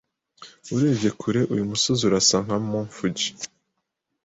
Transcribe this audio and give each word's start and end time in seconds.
Urebye 0.75 1.09
kure, 1.21 1.41
uyu 1.53 1.69
musozi 1.71 2.01
urasa 2.09 2.37
na 2.47 2.57
Mt. 2.67 2.87
Fuji. 2.95 3.29